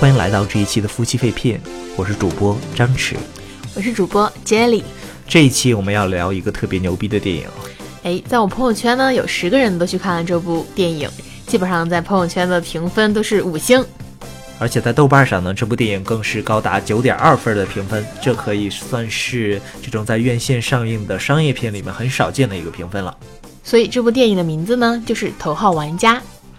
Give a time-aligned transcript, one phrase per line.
[0.00, 1.60] 欢迎来到这一期的夫妻肺片，
[1.96, 3.16] 我是主播张弛，
[3.74, 4.84] 我是主播 Jelly。
[5.26, 7.48] 这一期我们要聊一个特别牛逼的电影。
[8.04, 11.10] 哎，在我朋友圈呢，有十个人都去看了这部电影，
[11.48, 13.84] 基本上在朋友圈的评分都是五星。
[14.60, 23.16] 而且在豆瓣上呢，这部电影更是高达九点二分的评分，这可以算是这种在院线上映的商业片里面很少见的一个评分了。
[23.64, 26.14] 所以这部电影的名字呢，就是《头号玩家》。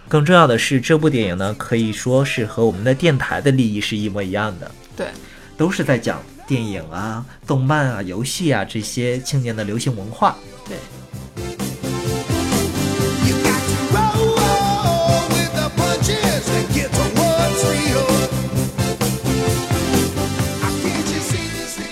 [0.09, 4.71] 更重要的是，这部电影呢，可以说是和我们的电台的利益是一模一样的。
[4.97, 5.05] 对，
[5.55, 10.35] 都是在讲电影啊、动漫啊、游戏啊这些青年的流行文化。
[10.67, 10.77] 对。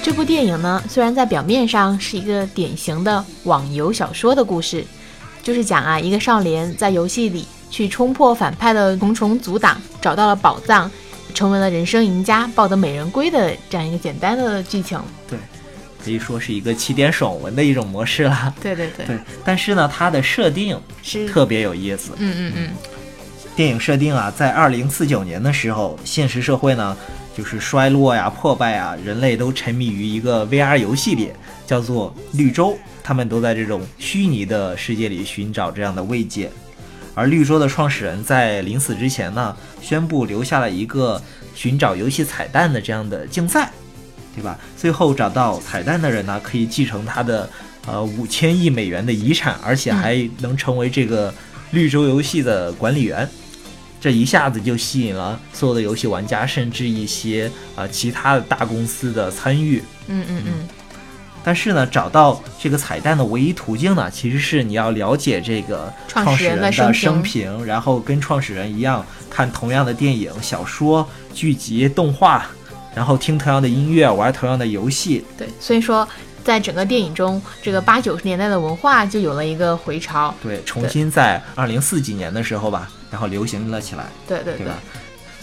[0.02, 4.84] 这部电影呢，虽然在表面上是一个典型的网游小说的故事，
[5.44, 7.46] 就是讲啊，一个少年在游戏里。
[7.70, 10.90] 去冲破反派的重重阻挡，找到了宝藏，
[11.34, 15.00] 成为了人生赢家，抱得美人归的这样一个简单的剧情。
[15.30, 15.38] 对，
[16.04, 18.54] 可以说是一个起点爽文的一种模式了。
[18.62, 19.06] 对对对。
[19.06, 22.12] 对，但是呢，它的设定是特别有意思。
[22.18, 22.70] 嗯嗯嗯。
[23.56, 26.96] 电影设定啊，在二零四九年的时候，现实社会呢
[27.36, 31.32] 就是衰落呀、破败啊，人类都沉迷于一个 VR 游戏里，
[31.66, 32.78] 叫做绿洲。
[33.04, 36.52] 他们都在这种虚拟的世界里寻找这样的慰藉。
[37.18, 41.20] 而绿洲的创始人在临死之前呢，宣布留下了一个
[41.56, 43.72] 寻找游戏彩蛋的这样的竞赛，
[44.36, 44.56] 对吧？
[44.78, 47.50] 最后找到彩蛋的人呢，可以继承他的
[47.88, 51.34] 呃五千亿美元的遗产，而且还能成为这个
[51.72, 53.28] 绿洲游戏的管理员。
[54.00, 59.82] 这一下子就吸引了所有的游戏玩家，甚至一些呃其他的大公司的参与。
[60.08, 60.68] 嗯嗯嗯。
[61.48, 72.46] 但是呢，找到这个彩蛋的唯一途径呢，其实是你要了解这个创始人的生平，然后跟创始人一样看同样的电影、小说、剧集、动画，
[72.94, 75.24] 然后听同样的音乐，玩同样的游戏。
[75.38, 76.06] 对，所以说
[76.44, 80.36] 在整个电影中，这个八九十年代的文化就有了一个回潮。
[80.44, 84.04] 对，重新在二零四几年的时候吧，然后流行了起来。
[84.28, 84.68] 对对对。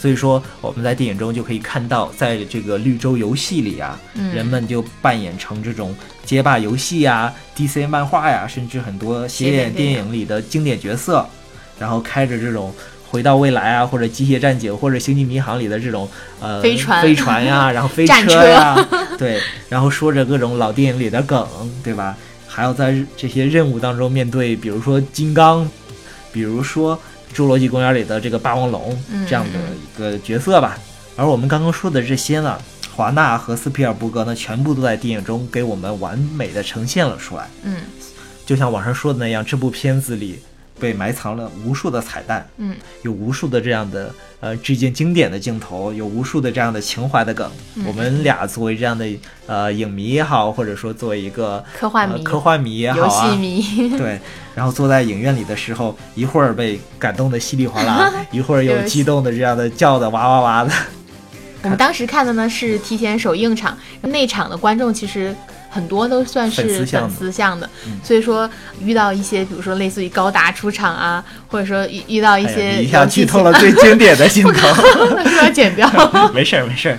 [0.04, 3.98] 所以说，我们在电影中就可以看到，在这个绿洲游戏里啊，
[4.34, 11.26] 人们就扮演成这种街霸游戏呀、DC 漫画呀，甚至很多邪典电影里的经典角色，
[11.78, 12.70] 然后开着这种
[13.09, 16.06] 回到未来啊，或者机械战警或者星际迷航里的这种
[16.38, 18.76] 呃飞船飞船呀， 然后飞车呀，
[19.16, 21.48] 对，然后说着各种老电影里的梗，
[21.82, 22.14] 对吧？
[22.47, 25.66] 还要在这些任务当中面对，比如说金刚，
[26.31, 26.94] 比如说。
[27.34, 28.97] 《侏罗纪公园》里的这个霸王龙
[29.27, 30.78] 这样的一个角色吧，
[31.17, 32.56] 而我们刚刚说的这些呢，
[32.95, 37.50] 华纳和斯皮尔伯格呢，全部都在电影中给我们完美的呈现了出来。
[37.65, 37.78] 嗯，
[38.47, 40.39] 就像网上说的那样，这部片子里。
[40.79, 47.51] 被埋藏了无数的彩蛋，嗯，有无数的这样的呃致敬经典的镜头，有无数的这样的情怀的梗。
[47.87, 49.07] 我们俩作为这样的
[49.47, 54.21] 呃影迷也好，或者说作为一个科幻迷、科幻迷也好啊，游戏迷，对，
[54.55, 60.73] 然后坐在影院里的时候，一会儿被感动的稀里哗啦， 一会儿又激动的这样的叫的哇哇哇的。
[61.62, 65.35] 我们当时看的呢是提前首映场，内场的观众其实。
[65.75, 67.69] 很多都算是粉丝向的，
[68.05, 68.49] 所以说
[68.81, 74.75] 遇到一些，比如说类似于高达出场啊，或者说遇遇到一些，一下剧透了最经典的镜头，
[75.29, 75.91] 是要剪掉。
[76.33, 76.99] 没事儿没事儿。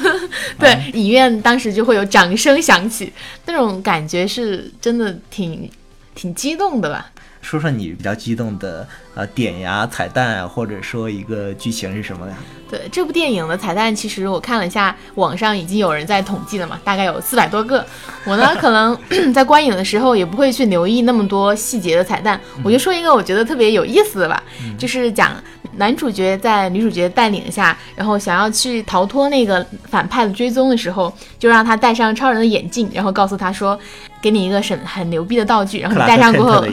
[0.58, 3.12] 对，影院当时就会有掌声响起，
[3.44, 5.70] 那种感觉是真的挺
[6.14, 7.10] 挺激动的吧。
[7.44, 12.34] 说说你比较激动的呃点呀、彩蛋啊，或者说一个剧情是什么呀？
[12.70, 17.84] 对这部电影的彩蛋，其实我看了一下，网上已经有人在统计了嘛，大概有四百多个。
[18.24, 18.98] 我呢，可能
[19.32, 24.42] 在观影的时候也不会去留意那么多细节的彩蛋，我就说一个我觉得特别有意思的吧，
[24.78, 25.32] 就是讲
[25.76, 33.78] 男主角在女主角带领下，然后想要去逃脱那个反派的追踪的时候，就让他戴上超人的眼镜，然后告诉他说，
[34.22, 36.66] 给你一个很很牛逼的道具，然后你戴上过后。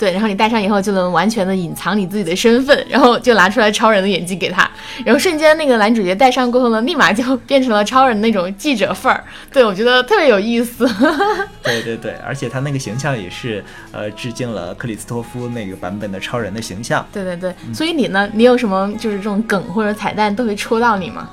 [0.00, 4.68] 对，然后你戴上以后就能完全的隐藏你自己的身份，然后就拿出来超人的眼镜给他，
[5.04, 9.22] 然后瞬间那个男主角戴上过后呢，立马就 变成了超人那种记者范儿。
[9.52, 10.88] 对我觉得特别有意思。
[11.62, 13.62] 对对对，而且他那个形象也是
[13.92, 17.06] 呃致敬了克里斯托夫那个版本的超人的形象。
[17.12, 21.28] 对对对，所以你呢，你有什么就是这种梗或者彩蛋都会戳到你吗？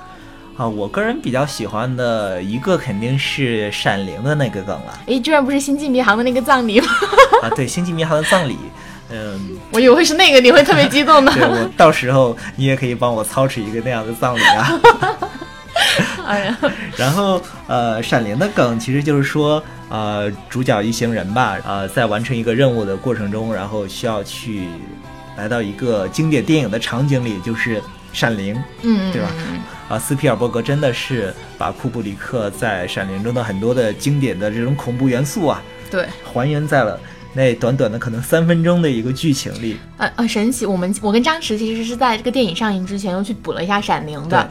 [0.57, 4.99] 啊，我个人比较喜欢的一个肯定是《闪灵》的那个梗了。
[5.05, 6.87] 哎，居然不是《星际迷航》的那个葬礼吗？
[7.43, 8.57] 啊，对，《星际迷航》的葬礼，
[9.11, 11.31] 嗯， 我以为是那个，你会特别激动的。
[11.31, 14.81] 对，我到时候你也可以帮我操持一个那样的葬礼啊。
[16.25, 16.57] 哎呀，
[16.97, 24.67] 然后呃，《闪灵》的梗其实就是说，呃，主角一行人吧，呃，在完成一个任务的过程中，然后需要去
[25.37, 27.79] 来到一个经典电影的场景里，就是。
[28.13, 29.59] 闪灵》，嗯，对吧嗯
[29.89, 36.99] 啊，斯皮尔伯格真的是把库布里克在《闪灵》中的很多的经典的这种恐怖元素啊，对，还原在了
[37.33, 39.77] 那短短的可能三分钟的一个剧情里。
[39.97, 40.65] 呃呃，神奇！
[40.65, 44.49] 我们我跟张弛其实是在这个电影上映之前又去补了一下《闪灵》的，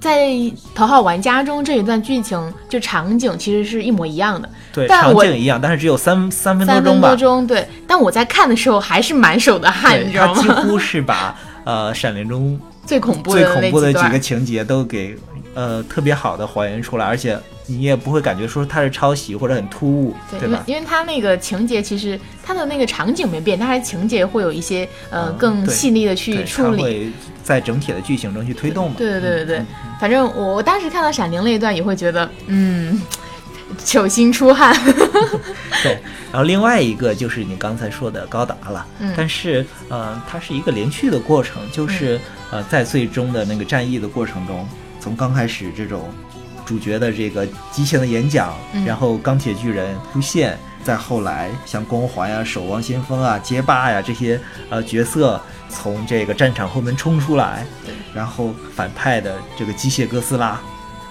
[0.00, 0.26] 在
[0.74, 7.08] 《头号玩家》中这一段剧情就场景其实是一模一样的，对，场景一样，但是只有三三分多钟吧。
[7.08, 7.66] 分多钟，对。
[7.88, 10.48] 但我在看的时候还是满手的汗，你知道他几？
[10.68, 15.16] 乎是把呃《闪灵》中最恐怖最的那恐怖的几个情节都给
[15.54, 20.62] 呃特别好的还原出来，而且你也不会感觉说它是抄袭或者很突兀，对，吧？
[20.66, 26.76] 因为它那个情节其实它的那个场景没变，但是情节会有一些呃嗯更细腻的去，处理。
[26.76, 27.10] 它会
[27.42, 28.94] 在整体的剧情中去推动嘛。
[28.96, 29.66] 对对对对对嗯，
[30.00, 33.00] 反正我我当时看到《闪灵》那一段也会觉得，嗯，
[33.84, 34.76] 手心出汗。
[35.82, 35.98] 对，
[36.32, 42.20] 然后另外一个就是你刚才说的高达了，嗯但是呃，它是一个连续的过程，就是、
[42.50, 44.66] 呃，在最终的那个战役的过程中，
[45.00, 46.08] 从刚开始这种
[46.64, 48.84] 主角的这个激情的演讲，嗯。
[48.84, 54.40] 然后钢铁巨人出现，再后来像光环呀、守望先锋啊、街霸呀这些
[54.70, 57.66] 呃角色从这个战场后门冲出来，
[58.14, 60.60] 然后反派的这个机械哥斯拉，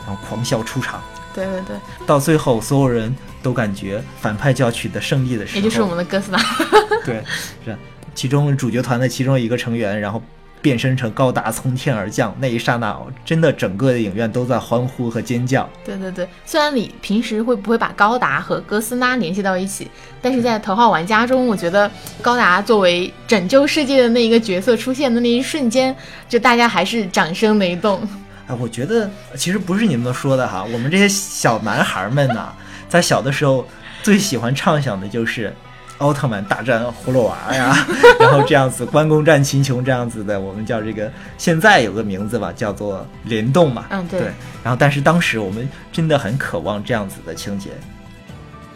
[0.06, 1.02] 然后狂笑出场。
[1.34, 1.76] 对对对，
[2.08, 6.40] 到最后，所有人都感觉反派就要取得胜利的时候，也就是我们的哥斯拉。
[7.04, 7.22] 对，
[7.66, 7.78] 是。
[8.14, 10.24] 其中主角团的其中一个成员，然后
[10.66, 15.70] 变身成高达从天而降，那一刹那，真的整个的影院都在欢呼和尖叫。
[15.86, 19.88] 对对对，虽然你平时会不会把高达和哥斯拉联系到一起，
[20.24, 25.96] 但是在《头号玩家》中，我觉得高达作为拯救世界的那一个角色出现的那一瞬间，
[26.28, 28.02] 就大家还是掌声雷动。
[28.48, 32.48] 哎，我觉得其实不是你们说的哈，我们这些小男孩们呐，
[32.90, 33.64] 在小的时候
[34.02, 35.54] 最喜欢畅想的就是
[36.00, 37.74] 奥特曼大战葫芦娃呀，
[38.20, 43.86] 然后这样子关公战秦琼这样子的，我们叫这个现在有个名字吧，叫做联动嘛。
[43.90, 44.28] 嗯，对，对，
[44.64, 47.70] 然后但是当时我们真的很渴望这样子的情节。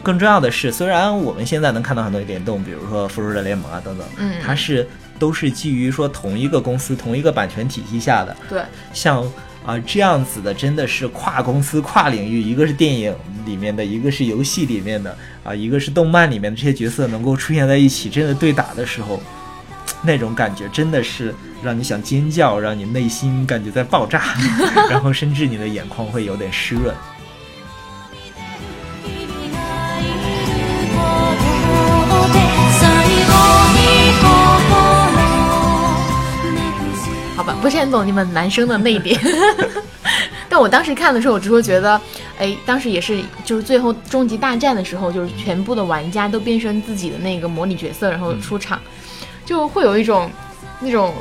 [0.01, 4.87] 更重要的是，虽然我们现在能看到很多联动，比如说《复仇者联盟》啊等等，嗯它是
[5.19, 8.61] 都是基于说同一个公司、同一个版权体系下的，对，
[8.93, 9.29] 像
[9.69, 13.13] 啊、这样子的，真的是跨公司、跨领域，一个是电影
[13.45, 19.21] 里面的，一个是游戏里面的啊、一个是动漫里面的这些角色能够出现在一起，真的对打的时候，
[20.01, 24.33] 那种感觉真的是让你想尖叫，让你内心感觉在爆炸，
[24.89, 26.95] 然后甚至你的眼眶会有点湿润。
[37.39, 39.17] 好吧，不是很懂你们男生的那一点。
[40.49, 41.99] 但我当时看的时候，我只会觉得，
[42.37, 48.77] 哎，当时也是，就是最后终极大战的时候，就是全部的玩家都变身自己的那个模拟角色，然后出场，
[49.45, 50.29] 就会有一种
[50.81, 51.13] 那种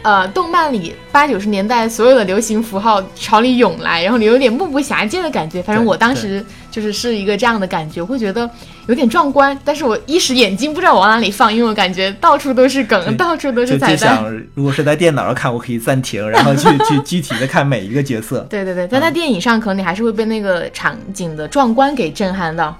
[0.00, 5.62] 呃，动漫里八九十年代所有的流行符号朝你涌来，然后你有点目不暇接的感觉。
[5.62, 8.50] 反正我当时就是是一个这样的感觉，会觉得
[8.86, 13.96] 有点壮观，但是我一时眼睛不知道往哪里放，因为我感觉到处都是梗，到处都是彩蛋。
[13.96, 18.46] 就想，如果是在电脑上看，我可以暂停，然后去 去具体的看每一个角色。
[18.48, 22.76] 对对对，但在电影上可能你还是会被那个场景的壮观给震撼到。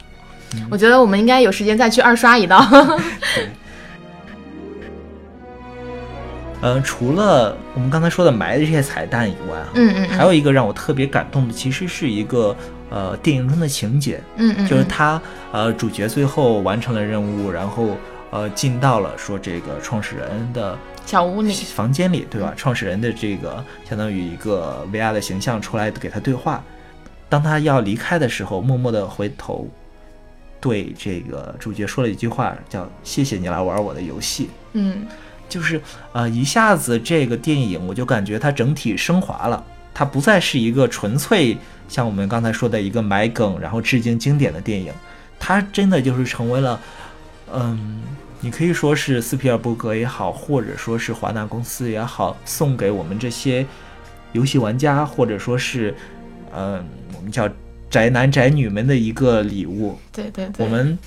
[0.70, 2.64] 我觉得我们应该有时间再去二刷一道。
[3.34, 3.48] 对。
[6.62, 12.56] 呃，除了我们刚才说的埋的这些彩蛋以外，嗯嗯还有一个让我特别感动的，其实是一个
[12.90, 15.20] 呃电影中的情节，嗯嗯，就是他
[15.52, 17.96] 呃主角最后完成了任务，然后
[18.30, 22.52] 呃进到了说这个创始人的小屋里，房间里，对吧？
[22.56, 26.62] 创始人的这个相当于一个 VR 的形象出来给他对话，
[27.28, 29.68] 当他要离开的时候，默默地回头
[30.60, 34.50] 对这个主角说了一句话，叫“谢谢你来玩我的游戏”。
[34.74, 35.06] 嗯
[35.48, 35.80] 就是
[36.12, 39.64] 呃，一下子这个电影我就感觉它整体升华了，
[39.94, 41.56] 它不再是一个纯粹
[41.88, 44.92] 像我们刚才说的一个埋梗然后致敬经典的电影，
[45.38, 46.80] 它真的就是成为了，
[47.52, 48.02] 嗯，
[48.40, 53.64] 你可以说是斯皮尔伯格也好，或者说是华纳公司也好，送给我们这些
[54.32, 55.94] 游戏玩家或者说是，
[56.54, 56.84] 嗯，
[57.16, 57.48] 我们叫
[57.88, 59.98] 宅男宅女们的一个礼物。
[60.12, 60.98] 对对对，我们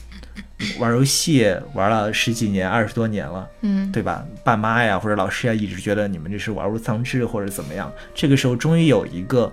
[0.79, 3.47] 玩游戏玩了十几年、二十多年了。
[3.61, 4.25] 嗯对吧？
[4.43, 7.91] 爸妈呀或者老师呀，一直觉得你们这是玩物丧志或者怎么样。
[8.15, 9.51] 这个时候终于有一个，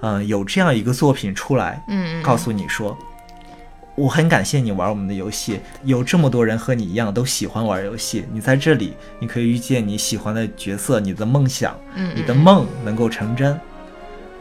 [0.00, 2.96] 嗯、有这样一个作品出来，嗯，告诉你说，
[3.94, 8.24] 我很感谢你玩我们的游戏，有这么多人和你一样都喜欢玩游戏。
[8.32, 13.58] 你在这里，你可以遇见你喜欢的角色，你的梦想，嗯你的梦能够成真。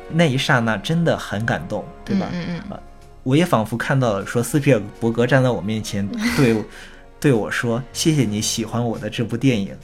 [0.09, 2.29] 那一刹那真的很感动，对吧？
[2.31, 2.79] 嗯嗯嗯
[3.23, 6.63] 我也仿佛看到了，说斯皮尔伯格站在我面前对
[7.19, 9.75] 对我说：“谢谢你喜欢我的这部电影。”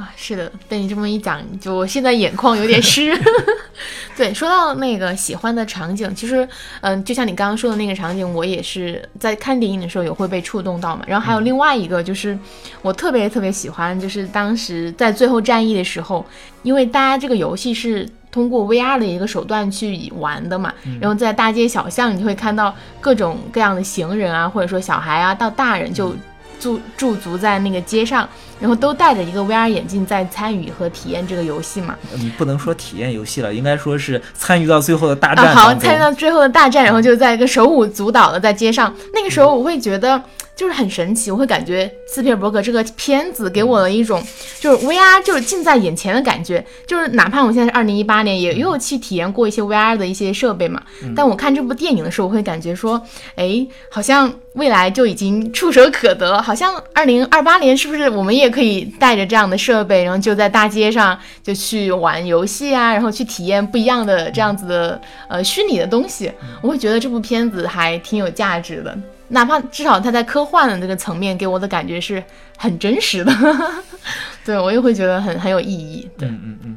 [0.00, 3.12] 啊，是的，被你这么一讲，就我现在眼眶有点湿。
[4.16, 6.48] 对，说到那个喜欢的场景，其实，
[6.80, 11.04] 嗯、就像你刚刚说的那个场景，我也是在看电影的时候也会被触动到嘛。
[11.06, 12.38] 然后还有另外一个，就是
[12.80, 16.24] 我特别特别喜欢，就是当时在最后战役的时候，
[16.62, 26.14] 因为大家这个游戏是通过 VR 的一个手段去玩的嘛，然后在大街小巷，你就会看到各种各样的行人啊，或者说小孩啊，到大人就
[26.58, 28.28] 驻驻足在那个街上，
[28.60, 31.96] 然后都戴着一个 VR 眼镜在参与和体验这个游戏嘛。
[32.14, 38.94] 嗯，不能说体验游戏了，应该说是参与到最后的大战啊，好，参与到最后的大战，然后就在一个手舞足蹈的在街上。
[39.14, 40.22] 那个时候我会觉得
[40.54, 44.22] 就是很神奇，我会感觉斯皮尔伯格这个片子给我了一种
[44.60, 50.82] 就是 VR 就是近在眼前的感觉，就是哪怕我现在是二零一八年，也也有去体验过一些 VR 的一些设备嘛。
[51.16, 53.00] 但我看这部电影的时候，我会感觉说，
[53.36, 68.98] 哎，好像未来就已经触手可得了，好像二零二八年是不是我们也可以带着这样的设备，然后就在大街上就去玩游戏啊，然后去体验不一样的这样子的呃虚拟的东西，我会觉得这部片子还挺有价值的。
[69.28, 72.22] 哪怕至少它在科幻的这个层面给我的感觉是
[72.58, 73.32] 很真实的，
[74.44, 76.10] 对我也会觉得很很有意义。
[76.18, 76.76] 对，嗯嗯嗯。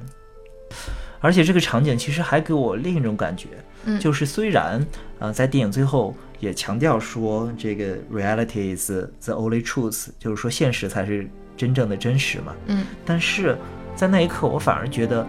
[1.19, 3.47] 而且这个场景其实还给我另一种感觉，
[3.85, 4.85] 嗯就是虽然
[5.19, 8.91] 呃在电影最后也强调说这个 reality is
[9.25, 12.85] the only truth，就是说现实才是真正的真实嘛，嗯。
[13.05, 13.57] 但是
[13.95, 15.25] 在那一刻我反而觉得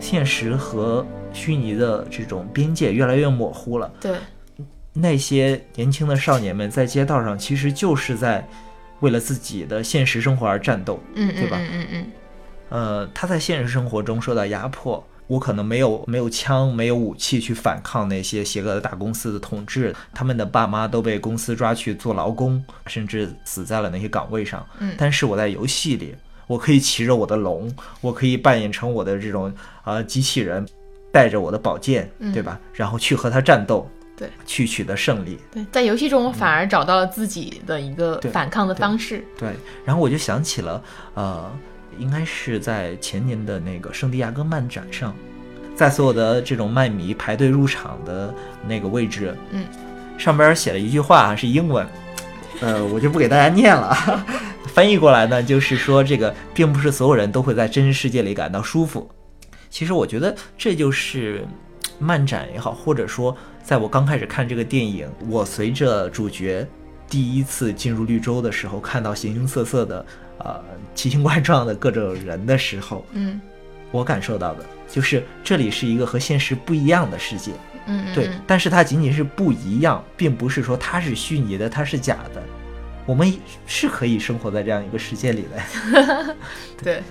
[0.00, 3.92] 现实和虚拟的这种边界越来越模糊了。
[4.00, 4.16] 对，
[4.92, 8.46] 那些年轻的少年们在街道上其实就是在
[9.00, 11.56] 为了自己的现实生活而战斗，嗯嗯对吧？
[11.60, 12.06] 嗯嗯嗯，
[12.70, 24.66] 呃，他在现实生活中受到压迫，我可能没有没有枪，没有武器去反抗那些邪恶的大公司的统治，他们的爸妈都被公司抓去做劳工，甚至死在了那些岗位上。
[24.80, 26.14] 嗯但是我在游戏里，
[26.46, 29.52] 我可以骑着我的龙，我可以扮演成我的这种
[29.84, 30.66] 呃机器人，
[31.12, 32.58] 带着我的宝剑，嗯对吧？
[32.72, 35.38] 然后去和他战斗，对，去取得胜利。
[35.52, 39.22] 对，在游戏中我反而找到了自己的一个反抗的方式。
[39.38, 39.52] 对，
[39.84, 40.82] 然后我就想起了，
[41.14, 41.50] 呃，
[41.98, 45.14] 应该是在前年的那个圣地亚哥漫展上，
[45.74, 48.34] 在所有的这种漫迷排队入场的
[48.66, 49.64] 那个位置，嗯，
[50.16, 51.86] 上边写了一句话是英文，
[52.60, 53.94] 呃，我就不给大家念了。
[54.74, 59.10] 翻译过来呢，就是说这个并不是所有人都会在真实世界里感到舒服。
[59.70, 61.44] 其实我觉得这就是
[61.98, 66.66] 漫展也好，或者说在我刚开始看这个电影，我随着主角
[67.08, 70.04] 第一次进入绿洲的时候，看到形形色色的
[70.38, 70.62] 呃
[70.94, 73.40] 奇形怪状的各种人的时候，嗯
[73.90, 77.52] 我感受到的就是这里是一个和现实不一样的世界。
[77.86, 82.42] 嗯嗯，对嗯，但是它仅仅是不一样，并不是说它是虚拟的，它是假的。
[83.06, 83.32] 我们
[83.66, 86.36] 是可以生活在这样一个世界里的。
[86.84, 87.02] 对，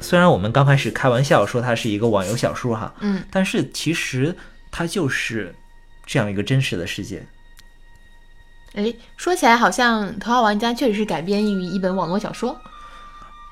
[0.00, 4.34] 虽然我们刚开始开玩笑说它是一个网游小说哈，嗯但是其实
[4.70, 5.54] 它就是
[6.06, 7.22] 这样一个真实的世界。
[8.78, 12.56] 哎，说起来好像《头号玩家》确实是改编于一本网络小说。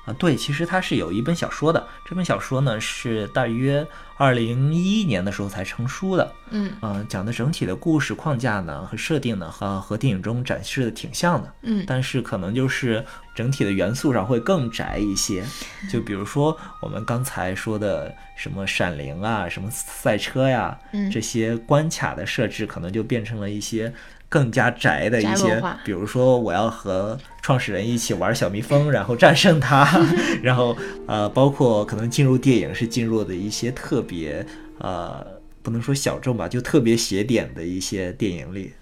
[0.05, 6.71] 啊，对，其实它是有一本小说的，这本小说呢是大约二零一一年的时候才成书的，嗯。
[6.79, 11.83] 呃，讲的整体的故事框架呢和设定呢和和电影中展示的挺像的，嗯。
[11.85, 13.03] 但是可能就是
[13.35, 15.43] 整体的元素上会更窄一些，
[15.91, 21.11] 就比如说我们刚才说的什么闪灵啊、什么赛车呀，嗯。
[21.11, 23.93] 这些关卡的设置可能就变成了一些
[24.29, 29.87] 更加宅的一些，比如说我要和创始人一起玩小蜜蜂，然后战胜它，
[30.43, 30.75] 然后
[31.07, 34.45] 呃，包括可能进入电影是进入的一些特别
[34.79, 35.25] 呃，
[35.63, 38.73] 不能说小众吧，就特别写点的一些电影里，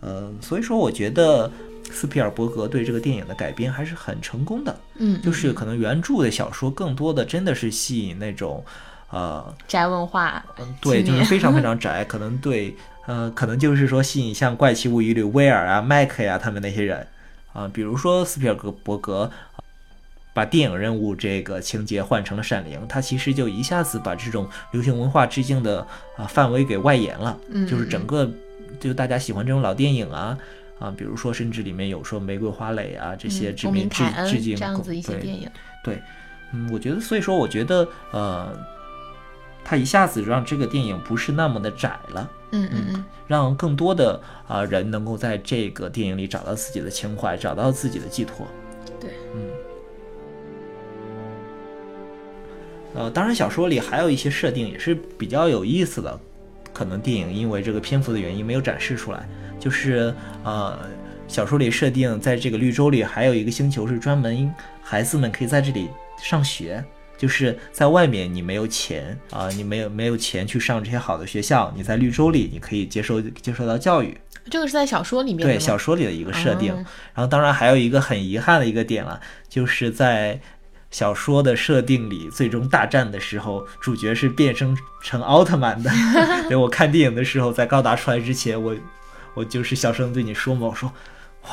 [0.00, 1.50] 呃，所以说我觉得
[1.90, 8.64] 斯皮尔伯格对这个电影的改编还是很成功的，嗯，就是可能原著的小说更多的真的是吸引那种
[9.10, 17.06] 呃宅文化嗯，对，就是非常非常宅，可能对，呃，可能就是说吸引像《怪奇物语》里威尔啊、麦克呀他们那些人
[17.52, 19.60] 啊、比如说斯皮尔格伯格啊
[20.32, 28.30] 把电影任务这个情节换成了《闪灵》，他其实就一下子把这种流行文化致敬的啊、范围给外延了，嗯就是嗯整个
[28.80, 30.38] 就大家喜欢这种老电影啊。
[30.78, 35.48] 啊，比如说，甚至里面有说玫瑰花蕾啊这些致命致致敬这样子一些对电影。
[35.84, 36.02] 对
[36.52, 38.52] 嗯，我觉得，所以说，我觉得，呃，
[39.62, 48.46] 他一下子让这个电影不是那么的窄了，嗯嗯嗯，让更多的啊、人能够在这个电影里找到自己的情怀，找到自己的寄托。
[49.00, 49.40] 对，嗯。
[52.94, 56.20] 呃，当然，小说里还有一些设定也是比较有意思的，
[56.74, 59.26] 可能电影因为这个篇幅的原因没有展示出来。
[59.58, 60.78] 就是呃，
[61.26, 66.84] 小说里设定，在这个绿洲里还有一个星球是专门孩子们可以在这里上学。
[67.22, 74.18] 就是在外面你没有钱啊、你没有没有钱去上这些好的学校，你在绿洲里你可以接受接受到教育。
[74.50, 76.72] 这个是在小说里面对小说里的一个设定。
[76.72, 80.40] 哦然后当然还有一个很遗憾的一个点了，就是在
[80.90, 85.88] 小说的设定里，最终大战的时候，主角是变身成奥特曼的。
[86.50, 88.74] 对我看电影的时候，在高达出来之前，我
[89.34, 90.92] 我就是小声对你说嘛，我说
[91.44, 91.50] 哇，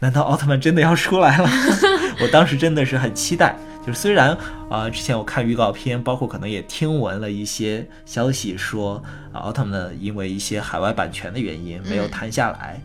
[0.00, 1.48] 难道奥特曼真的要出来了？
[2.20, 3.56] 我当时真的是很期待。
[3.86, 4.30] 就是虽然
[4.68, 12.80] 啊、呃之前我看预告片，包括可能也听闻了一些消息说，啊、奥特曼因为一些海外版权的原因没有嗯谈下来，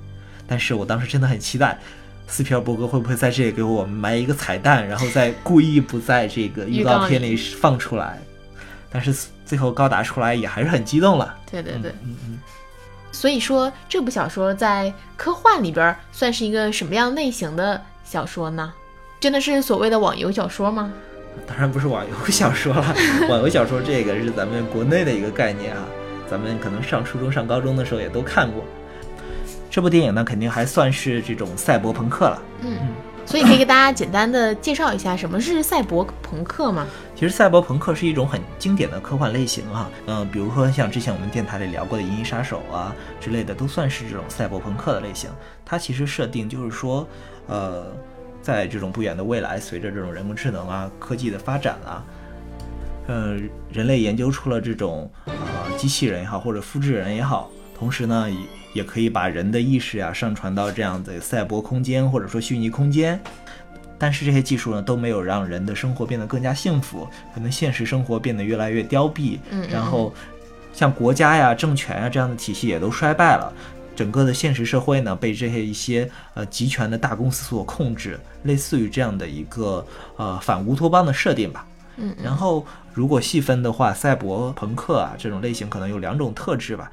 [0.48, 1.78] 但是我当时真的很期待。
[2.28, 8.18] 斯皮尔伯格会不会在这里给我们埋一个彩蛋，然后再故意不在这个预告片里放出来？
[8.90, 9.14] 但是
[9.46, 11.38] 最后高达出来也还是很激动了。
[11.52, 12.40] 对对对，嗯嗯，
[13.12, 18.74] 所以说这部小说在科幻里边儿算是一个什么样类型的小说呢？
[19.20, 20.92] 真的是所谓的网游小说吗？
[21.46, 22.96] 当然不是网游小说了，
[23.30, 25.84] 网游小说这个是咱们国内的一个概念啊，
[26.30, 28.64] 咱们可能上初中、上高中的时候也都看过。
[29.70, 32.42] 这部电影呢，肯定还算是这种赛博朋克了。
[32.62, 32.78] 嗯，
[33.26, 36.88] 所以可以给大家简单的介绍一下什么是赛博朋克吗？
[37.14, 45.30] 其实赛博朋克是一种很经典的科幻类型啊，嗯、比如说像之前我们电台里聊过的《银翼杀手》啊之类的，都算是这种赛博朋克的类型。
[45.66, 47.06] 它其实设定就是说，
[47.48, 47.88] 呃，
[48.46, 52.06] 在这种不远的未来，随着这种人工智能啊、科技的发展啊，
[53.08, 53.40] 呃，
[53.74, 55.34] 人类研究出了这种呃
[55.76, 58.38] 机器人也好，或者复制人也好，同时呢，也
[58.74, 63.20] 也可以把人的意识呀、上传到这样的赛博空间或者说虚拟空间。
[63.98, 69.40] 但是这些技术呢，都没有让人的生活变得更加幸福，可能现实生活变得越来越凋敝。
[69.50, 70.14] 嗯嗯然后
[70.72, 73.52] 像国家呀、政权呀这样的体系也都衰败了。
[73.96, 79.86] 整个的现实社会呢，被这些一些呃集权的大公司所控制，类似于这样的一个
[80.18, 81.66] 呃反乌托邦的设定吧。
[81.98, 86.92] 嗯嗯然后如果细分的话，赛博朋克啊这种类型可能有两种特质吧。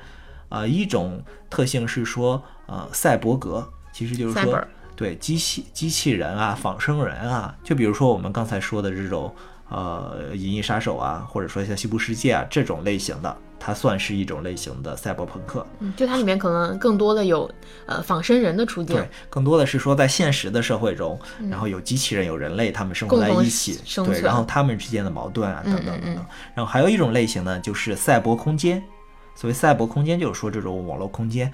[0.49, 4.63] 啊、一种特性是说，呃，赛博格其实就是说
[4.95, 9.35] 对机器机器人啊、仿生人啊，就比如说我们刚才说的这种
[9.73, 15.67] 呃《银翼杀手》啊，或者说像《西部世界》啊这种类型的，它算是一种类型的赛博朋克。
[15.81, 17.51] 嗯，就它里面可能更多的有
[17.87, 21.19] 呃仿生人的出现对，，更多的是说在现实的社会中，
[21.51, 26.27] 然后有机器人、有人类，他们生活在一起，对，然后他们之间的矛盾啊，等等嗯嗯等等。
[26.55, 28.83] 然后还有一种类型呢，就是赛博空间。
[29.35, 31.51] 所谓赛博空间，就是说这种网络空间，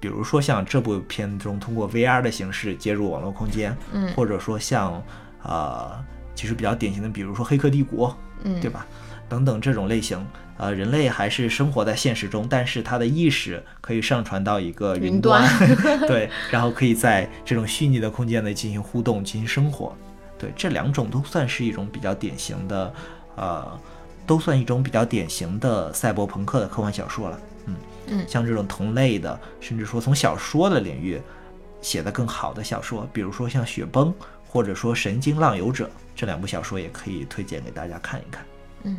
[0.00, 5.00] 比如说像这部片中通过 VR 的形式接入网络空间，嗯或者说像
[5.44, 8.10] 呃，其实比较典型的，比如说《黑客帝国》，
[8.42, 8.86] 嗯，对吧？
[9.28, 10.24] 等等这种类型，
[10.58, 15.42] 呃，人类还是生活在现实中，但是他的意识可以上传到一个云端，
[16.06, 19.96] 对，然后可以在这种虚拟的空间内进行互动、进行生活。
[20.38, 22.94] 对，这两种都算是一种比较典型的，
[23.36, 23.80] 呃，
[24.26, 27.40] 都算一种比较典型的赛博朋克的科幻小说了。
[27.66, 27.76] 嗯
[28.08, 31.18] 嗯像这种同类的，甚至说从小说的领域
[31.80, 34.08] 写的更好的小说，比如说像《雪崩》
[34.54, 38.44] 或者说《神经浪游者》这两部小说，也可以推荐给大家看一看。
[38.84, 38.96] 嗯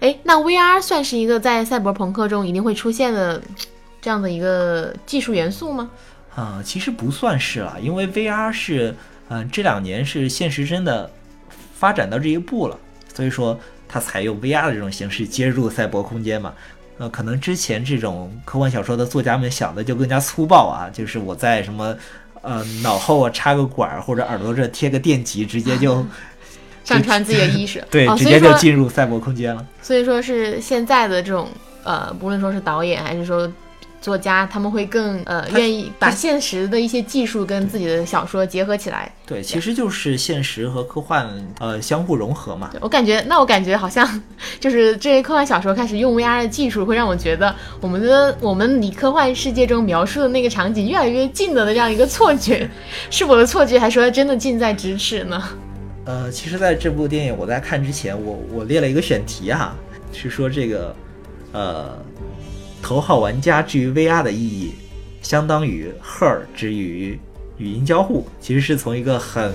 [0.00, 3.42] 哎，那 VR 算是一个在赛博朋克中一定会出现的
[4.00, 5.90] 这样的一个技术元素吗？
[6.34, 8.96] 啊、其实不算是了，因为 VR 是，
[9.28, 11.10] 嗯、这两年是现实真的
[11.74, 12.78] 发展到这一步了，
[13.12, 16.54] 所以说它采用 VR 的这种形式接入赛博空间嘛。
[16.96, 21.96] 呃，可能之前这种科幻小说的作家们想的就更加粗暴啊，就是我在什么，
[22.42, 26.04] 呃，脑后啊插个管儿或者耳朵这贴个电极，直接就
[26.84, 29.66] 上传自己的意识， 对，哦，直接就进入赛博空间了。
[29.82, 31.48] 所以说是现在的这种
[31.84, 33.50] 呃，不论说是导演还是说
[34.00, 39.12] 作家，他们会更呃愿意把现实的一些技术跟自己的小说结合起来。
[39.26, 42.70] 对，其实就是现实和科幻呃相互融合嘛。
[42.80, 44.22] 我感觉，那我感觉好像
[44.58, 52.68] 就是这些科幻小说开始用 VR 的技术，会让我觉得我们的我们离科幻世界中描述的那个场景越来越近了的这样一个错觉，
[53.10, 55.42] 是我的错觉，还是说真的近在咫尺呢？
[56.06, 59.76] 呃，其实在这部电影我在看之前，我我列了一个选题哈、
[60.12, 60.96] 是说这个，
[61.52, 61.96] 呃，
[62.82, 64.72] 头号玩家至于 VR 的意义，
[65.22, 67.18] 相当于 Her 之于
[67.58, 69.52] 语音交互，其实是从一个很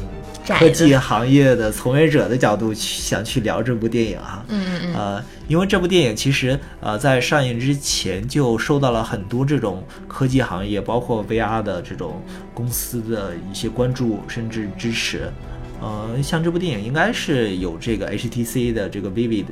[0.47, 12.21] 科技行业的从业者的角度去想去聊这部电影啊、嗯嗯嗯，呃，因为这部电影其实呃在上映之前就受到了很多这种科技行业，包括 VR 的这种
[12.53, 15.31] 公司的一些关注甚至支持。
[15.81, 19.45] 呃，像这部电影应该是有这个 HTC 的这个 Vivid，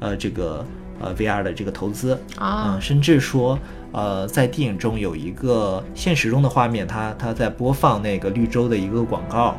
[0.00, 0.66] 呃，这个
[1.00, 3.58] 呃 VR 的这个投资啊嗯，甚至说
[3.92, 9.56] 呃在电影中有一个现实中的画面，它它在播放那个绿洲的一个广告，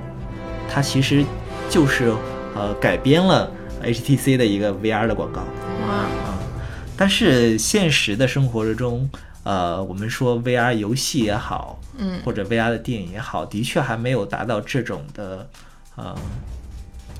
[0.69, 1.25] 它其实
[1.69, 2.13] 就是
[2.55, 3.51] 呃改编了
[3.83, 5.41] HTC 的一个 VR 的广告。
[5.41, 6.05] 哇，
[6.95, 9.09] 但是现实的生活中，
[9.43, 15.49] 呃，我们说 VR 游戏也好，嗯或者 VR 的电影也好，的确还没有达到这种的，
[15.95, 16.15] 呃，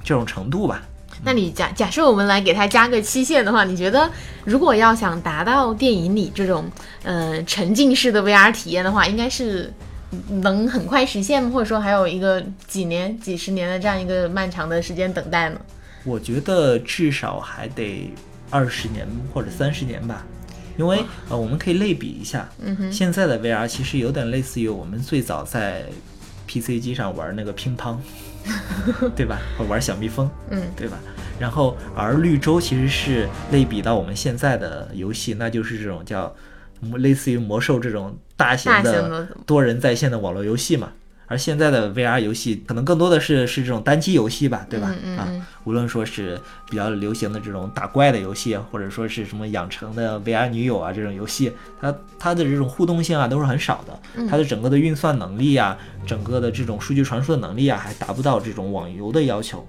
[0.03, 0.83] 这种程度吧。
[1.23, 4.09] 那你假假设我们来给它加个期限的话，你觉得
[4.43, 6.69] 如果要想达到电影里这种
[7.03, 9.71] 呃沉浸式的 VR 体验的话，应该是
[10.29, 11.49] 能很快实现吗？
[11.53, 15.61] 或者说还有一个几年、几十年的这样一个漫长的时间等待呢？
[16.03, 18.11] 我觉得至少还得
[18.49, 20.25] 二十年或者三十年吧，
[20.77, 25.85] 因为呃，我们可以类比一下，嗯哼，现在的 VR 其实有点类似于我们最早在
[26.47, 27.95] PC 机上玩那个乒乓，
[29.15, 29.39] 对吧？
[29.57, 30.97] 或玩小蜜蜂，嗯对吧？
[31.39, 36.33] 然后而绿洲其实是类比到我们现在的游戏，那就是这种叫
[36.97, 40.91] 类似于魔兽这种大型的的多人在线的网络游戏嘛。
[41.31, 44.89] 而现在的 VR 游戏可能更多的是是这种单机游戏吧，对吧？
[44.91, 46.37] 嗯嗯嗯啊，无论说是
[46.69, 59.65] 比较流行的这种打怪的游戏，或者说是什么养成的 VR 女友啊这种游戏，它它的这种互动性啊都是很少的，嗯它的整个的运算能力啊，整个的这种数据传输的能力啊，还达不到这种网游的要求。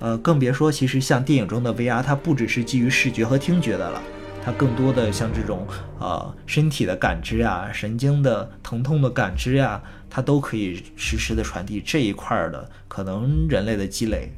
[0.00, 4.02] 呃，更别说其实像电影中的 VR，它不只是基于视觉和听觉的了，
[4.46, 5.66] 它更多的像这种
[5.98, 14.32] 呃身体的感知啊、神经的疼痛的感知呀、它都可以实时的传递这一块儿的，可能人类的积累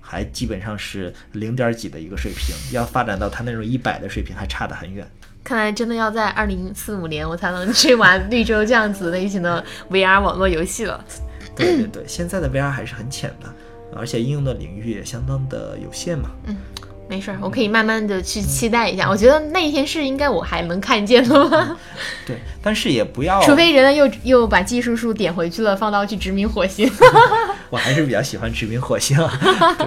[0.00, 5.06] 还基本上是零点几的一个水平，要发展到它那种一百的水平还差得很远。
[5.44, 11.04] 看来真的要在二零四五年我才能去玩绿洲这样子类型的 VR 网络游戏了。
[11.54, 13.54] 对对对，现在的 VR 还是很浅的，
[13.94, 16.30] 而且应用的领域也相当的有限嘛。
[17.12, 19.06] 没事儿，我可以慢慢的去期待一下。
[19.06, 21.76] 我觉得那一天是应该我还能看见的吧，
[22.26, 26.90] 对，但是也不要， 除非人类又又把技术树点回去了，放到去殖民火星。
[27.68, 29.30] 我还是比较喜欢殖民火星啊。
[29.78, 29.86] 对，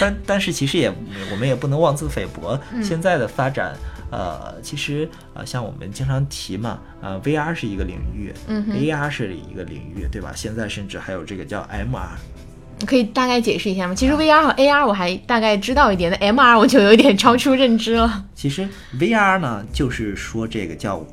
[0.00, 0.92] 但但是其实也
[1.30, 3.72] 我们也不能妄自菲薄，现在的发展。
[4.10, 10.32] 呃，其实呃，像我们经常提嘛，呃，VR 是一个领域、嗯 a r 是一个领域，对吧？
[10.36, 12.33] 现在甚至还有这个叫 MR，你
[12.86, 13.94] 可以大概解释一下吗？
[13.94, 18.24] 其实 VR 和 AR 我还大概知道一点，那 MR 我就有点超出认知了。
[18.34, 21.04] 其实 VR 呢，就是说这个叫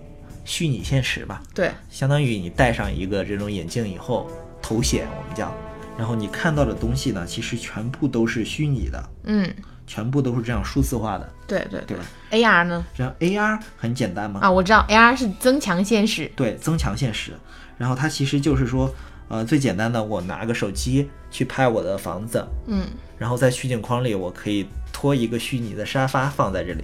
[0.44, 4.30] 虚拟现实吧，对，相当于你戴上一个这种眼镜以后，
[4.62, 5.56] 头显我们叫，
[5.98, 9.50] 然后你看到的东西呢，其实全部都是虚拟的，嗯，
[9.88, 12.86] 全部都是这样数字化的，对对对吧？AR 呢？
[12.96, 16.30] 然后 AR 很简单嘛，啊，我知道 AR 是增强现实。
[16.36, 17.32] 对，增强现实。
[17.78, 18.94] 然后它其实就是说，
[19.32, 22.84] 呃，最简单的，我拿个手机去拍我的房子，嗯，
[23.18, 26.84] 然后在取景框里，我可以拖一个虚拟的沙发放在这里，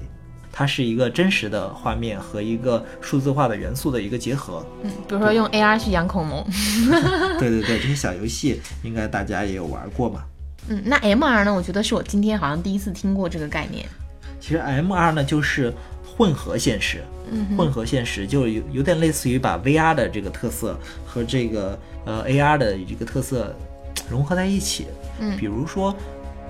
[0.49, 4.65] 它是一个真实的画面和一个数字化的元素的一个结合。
[4.81, 6.47] 嗯，比如说用 AR 去养恐龙。
[7.37, 10.25] 对对对，这些小游戏应该大家也有玩过吧？
[10.69, 11.53] 嗯，那 MR 呢？
[11.53, 13.85] 我觉得是我今天好像第一次听过这个概念。
[14.39, 15.73] 其实 MR 呢就是
[16.17, 23.55] 混合现实，嗯混合现实就有有点类似于把 VR 的这个特色和这个呃 AR 的这个特色
[24.09, 24.87] 融合在一起。
[25.19, 25.95] 嗯比如说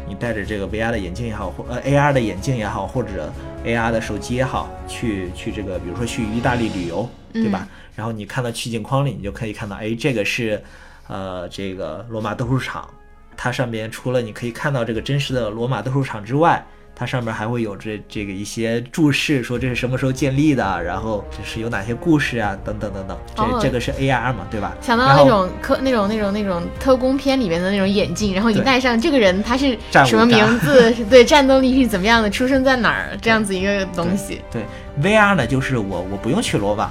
[0.08, 3.32] 你戴着这个 VR 的眼镜也好，或呃 AR 的眼镜也好，或者
[3.66, 7.68] AR 的手机也好，去去这个比如说去意大利旅游，对吧？
[7.94, 10.64] 然后你看到取景框里，你就可以看到，哎，这个是
[11.08, 12.90] 呃这个罗马斗兽场，
[13.36, 16.66] 它上边除了你可以看到这个真实的罗马斗兽场之外，
[17.00, 23.16] 它上面还会有这这个一些注释，说这是什么时候建立的，然后这是有哪些故事啊，等等等等。
[23.36, 24.76] 这、哦这个是 AR 嘛，对吧？
[24.82, 30.92] 想到那种科那种那种那种特工片里面的那种眼镜，然后你戴上，这个人他是什么名字？
[31.08, 32.28] 对，战斗力是怎么样的？
[32.32, 33.16] 出生在哪儿？
[33.22, 34.64] 这样子一个东西，对
[35.00, 36.90] VR 呢，就是我我不用去罗马，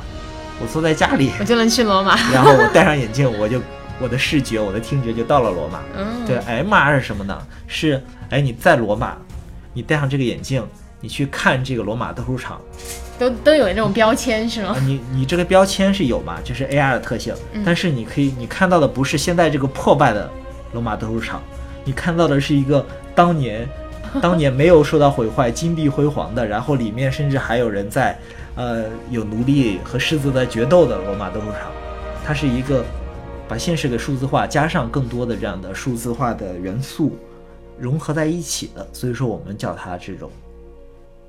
[0.62, 2.16] 我坐在家里，我就能去罗马。
[2.33, 3.61] 然后我戴上眼镜，我就
[3.99, 5.81] 我的视觉、我的听觉就到了罗马。
[5.97, 7.37] 嗯，对，MR 是什么呢？
[7.66, 9.16] 是哎你在罗马，
[9.77, 10.65] 你戴上这个眼镜，
[11.03, 12.59] 你去看这个罗马斗兽场
[13.19, 16.39] 都都有那种标签是啊吗？，你你这个标签是有嘛？
[16.43, 20.31] 这是 AR 的特性，嗯但是你可以你看到的不是现在这个破败的
[20.73, 21.43] 罗马斗兽场，
[21.85, 22.85] 你看到的是一个
[23.15, 23.69] 当年
[24.23, 28.19] 当年没有受到毁坏、金碧辉煌的，然后里面甚至还有人在
[28.55, 31.71] 呃有奴隶和狮子在决斗的罗马斗兽场，
[32.25, 32.83] 它是一个
[33.47, 37.15] 把现实给数字化，加上更多的这样的数字化的元素
[37.79, 40.31] 融合在一起的，所以说我们叫它这种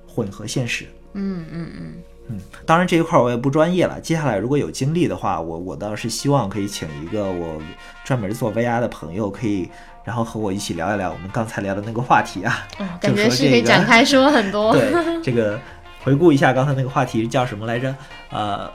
[0.07, 0.85] 混合现实。
[1.13, 1.93] 嗯嗯嗯，
[2.29, 3.99] 嗯，当然这一块儿我也不专业了。
[3.99, 7.61] 接下来如果有精力的话，我我倒是希望可以请一个我
[8.03, 9.69] 专门做 VR 的朋友，可以
[10.03, 12.67] 然后和我一起聊一聊我们刚才聊的那个话题啊。
[12.79, 14.73] 哦， 感觉是可以展开说很多。
[14.73, 14.91] 对，
[15.23, 15.59] 这个
[16.03, 17.95] 回顾一下刚才那个话题叫什么来着？
[18.29, 18.69] 呃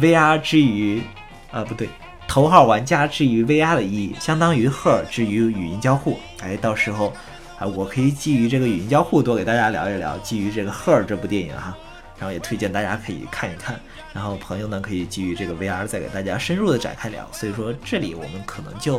[0.00, 1.02] ，VR 之于
[1.50, 1.88] 呃不对，
[2.32, 6.18] 头号玩家之于 VR 的意义，相当于 Her 之于语音交互。
[6.40, 7.12] 哎，到时候
[7.58, 11.76] 啊、我可以基于这个语音交互多给大家聊一聊，基于这个 Her 这部电影哈，
[12.18, 13.78] 然后也推荐大家可以看一看。
[14.14, 17.28] 然后朋友呢可以基于这个 VR 再给大家深入的展开聊。
[17.32, 18.98] 所以说这里我们可能就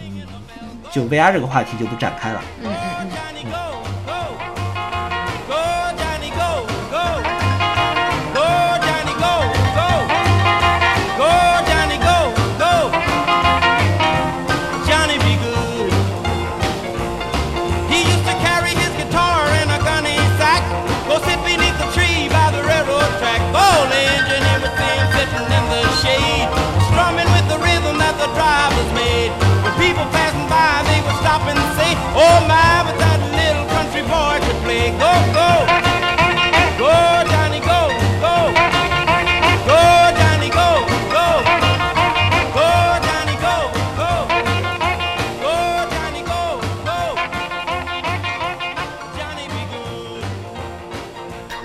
[0.00, 0.22] 嗯
[0.90, 2.42] 就 VR 这个话题就不展开了。
[2.62, 3.10] 嗯嗯
[3.44, 4.53] 嗯，Johnny,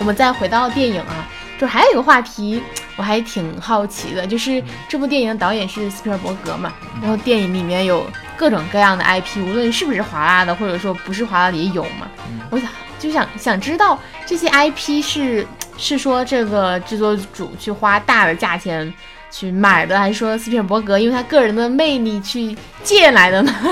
[0.10, 1.28] 们再回到电影啊，
[1.60, 2.62] 就还有一个话题，
[2.98, 12.10] 我还挺好奇的，就是这部电影的导演是斯皮尔伯格嘛，然后电影里面有各种各样的 IP，无论是不是华纳的，或者说不是华纳的也有嘛。
[12.50, 15.46] 我想就想想知道这些 IP 是
[15.78, 18.92] 是说这个制作组去花大的价钱
[19.30, 23.54] 去买的，还是说斯皮尔伯格因为他个人的魅力去借来的呢？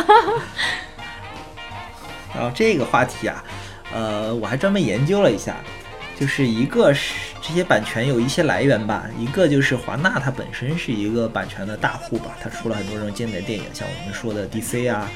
[2.36, 3.44] 然后这个话题啊，
[3.92, 5.56] 呃，我还专门研究了一下，
[6.20, 15.08] 就是一个是这些版权有一些来源吧，一个就是华纳它本身是一个版权的大户吧，它出了很多这种经典电影，像我们说的 DC 啊，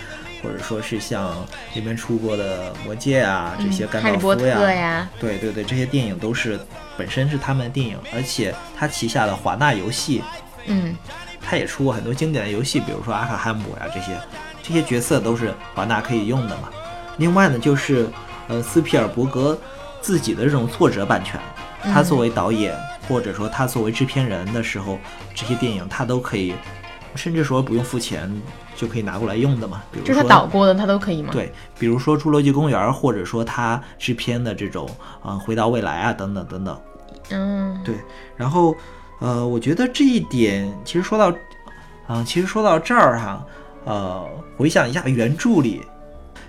[0.43, 1.35] 或者说是像
[1.73, 6.59] 里面出过的魔戒啊这些甘道夫特呀，对对对，这些电影都是
[6.95, 10.21] 本身是他们的电影，而且它旗下的华纳游戏
[10.67, 10.95] 嗯
[11.41, 14.15] 它也出过很多经典的游戏，比如说阿卡汉姆呀、这些，
[14.61, 16.69] 这些角色都是华纳可以用的嘛。
[17.17, 18.07] 另外呢，就是
[18.47, 19.57] 呃斯皮尔伯格
[20.01, 21.39] 自己的这种作者版权，
[21.83, 22.75] 他作为导演、
[23.07, 24.97] 或者说他作为制片人的时候，
[25.35, 26.53] 这些电影他都可以，
[27.15, 28.29] 甚至说不用付钱
[28.75, 29.83] 就可以拿过来用的嘛。
[29.91, 34.89] 比如就是他导过的，他都可以吗？，对，比如说《侏罗纪公园》，或者说他制片的这种
[35.23, 36.81] 嗯、呃回到未来》啊等等等等。
[37.29, 37.95] 嗯，对，
[38.35, 38.75] 然后
[39.19, 41.33] 呃，我觉得这一点其实说到，
[42.07, 43.45] 嗯、其实说到这儿哈，
[43.85, 45.81] 呃，回想一下原著里，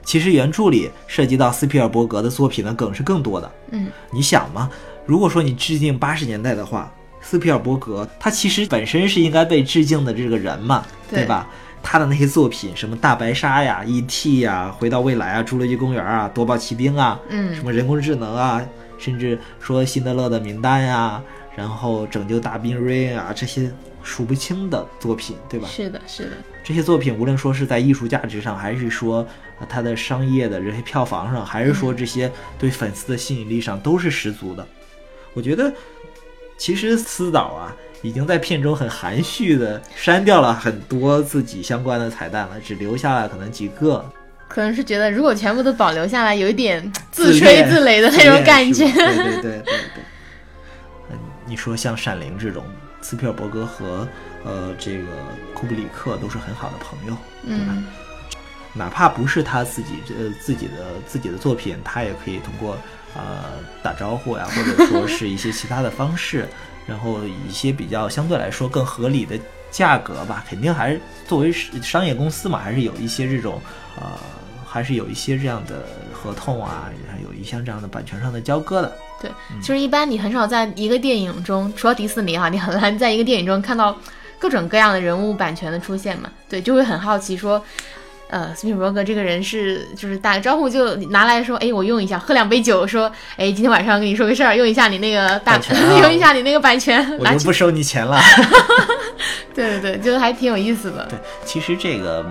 [0.04, 3.50] 其实原著里涉及到斯皮尔伯格的作品的梗是更多的。
[3.70, 4.70] 嗯，你想嘛，
[5.06, 11.48] 如果说你致敬八十年代的话，斯皮尔伯格他其实本身是应该被致敬的这个人嘛，对对吧？
[11.84, 14.38] 他的那些作品，什么大白鲨呀、E.T.
[14.40, 18.62] 呀、回到未来啊、侏罗纪公园啊、夺宝奇兵啊，嗯什么人工智能啊，
[18.98, 21.20] 甚至说辛德勒的名单呀，
[21.56, 23.68] 然后拯救大兵瑞恩啊，这些
[24.02, 25.68] 数不清的作品，对吧？
[25.68, 26.30] 是的，是的，
[26.62, 34.66] 这些作品无论说是在艺术价值上，还是说呃它的商业的这些票房上，还是说这些对粉丝的吸引力上，都是十足的。
[35.34, 35.72] 我觉得，
[36.58, 44.04] 其实司导啊，已经在片中很含蓄的删掉了很多自己相关的彩蛋了，只留下了可能几个。
[44.48, 48.84] 可能是觉得如果全部都保留下来，有一点 自自吹自擂的那种感觉。
[48.84, 50.04] 对对对对对。
[51.10, 52.62] 嗯，你说像《闪灵》这种，
[53.00, 54.06] 斯皮尔伯格和
[54.44, 55.06] 呃这个
[55.54, 57.72] 库布里克都是很好的朋友，对吧？
[57.74, 57.84] 嗯，
[58.74, 60.72] 哪怕不是他自己呃自己的
[61.06, 62.76] 自己的作品，他也可以通过
[63.14, 66.48] 呃打招呼呀，或者说是一些其他的方式，
[66.86, 69.38] 然后以一些比较相对来说更合理的
[69.70, 73.60] 价格吧，肯定还是作为商业公司嘛，还是有一些这种
[74.00, 74.18] 呃，
[74.66, 78.96] 还是有一些这样的合同啊，还有一项这样的版权上的交割的。
[79.20, 79.30] 对，
[79.60, 83.94] 其实一般你很少在一个电影中，除了迪士尼哈，你很难在一个电影中看到
[84.38, 86.30] 各种各样的人物版权的出现嘛。
[86.48, 87.62] 对，就会很好奇说。
[88.32, 98.18] 呃，斯皮尔伯格这个人是，就是打个招呼就拿来说，哎，我用一下，喝两杯酒，说，哎，今天晚上跟你说个事儿，用一下你那个大，版权啊 用一下你那个版权，我就不，收你钱了。
[99.54, 101.06] 对对对，就还挺有意思的。
[101.10, 102.24] 对，其实这个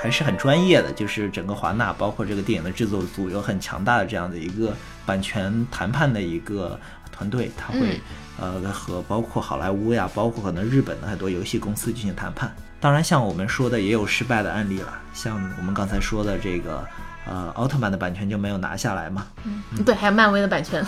[0.00, 6.80] 还是很专业的，就是整个华纳，包括这个电影的制作组，有很强大的这样的一个版权谈判的一个
[7.14, 8.00] 团队，他会、
[8.40, 12.50] 呃和包括好莱坞呀，包括可能日本的很多游戏公司进行谈判。
[12.82, 16.84] 当然，像我们说的也有失败的案例了，像我们刚才说的这个
[17.24, 19.24] 呃奥特曼的版权就没有拿下来嘛。
[19.44, 20.84] 嗯对，还有漫威的版权，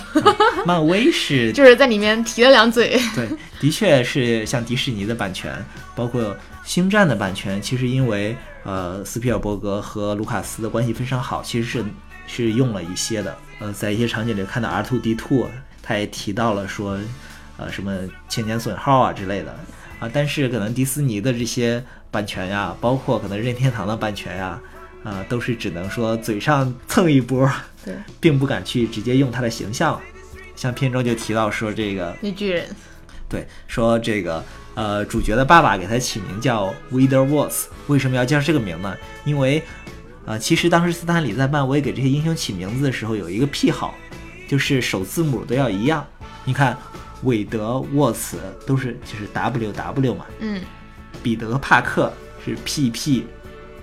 [0.66, 3.00] 漫威是 就是在里面提了两嘴。
[3.14, 3.28] 对，
[3.61, 5.54] 的确是像迪士尼的版权，
[5.94, 11.85] 包括星战的版权，其实因为呃斯皮尔伯格和卢卡斯的关系非常好，其实是
[12.26, 13.37] 是用了一些的。
[13.61, 15.48] 呃，在一些场景里看到 R two D two，
[15.80, 16.98] 他也提到了说，
[17.57, 17.96] 呃什么
[18.28, 19.54] 千年损耗啊之类的
[20.04, 24.60] 啊，但是可能迪士尼的这些版权呀，包括可能任天堂的版权呀。
[25.04, 27.46] 啊、都是只能说嘴上蹭一波，
[27.84, 30.00] 对，并不敢去直接用他的形象。
[30.56, 32.66] 像片中就提到说，这个绿巨人，
[33.28, 34.42] 对，说这个
[34.74, 38.96] 呃，主角的爸爸给他起名叫 Wider Watts，为什么要叫这个名呢？
[39.26, 39.62] 因为
[40.24, 43.94] 呃，其实当时斯坦李在漫威给这些英雄起名字的时候有一个癖好，
[44.48, 46.06] 就是首字母都要一样。
[46.46, 46.74] 你看，
[47.24, 50.60] 韦德沃茨都是就是 W W 嘛，嗯，
[51.22, 52.12] 彼得帕克
[52.44, 53.26] 是 P P，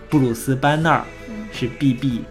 [0.09, 1.03] 布鲁斯班纳
[1.51, 2.23] 是 B B，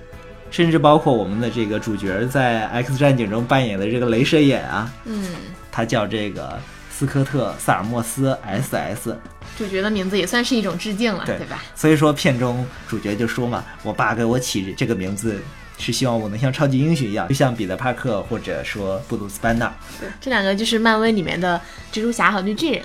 [0.51, 5.25] 甚至包括我们的这个主角在 X 战警中扮演的这个镭射眼啊，嗯，
[5.71, 6.59] 他叫这个
[6.91, 9.19] 斯科特·萨尔莫斯 S S，
[9.59, 11.63] 主角的名字也算是一种致敬了，对对吧？
[11.75, 15.41] 所以说片中主角就说嘛，我爸给我起这个名字
[15.81, 19.73] 是希望我能像超级英雄一样， 就像彼得·帕克或者说布鲁斯·班纳。
[20.21, 21.61] 这两个就是漫威里面的
[21.93, 22.83] 蜘蛛侠和绿巨人。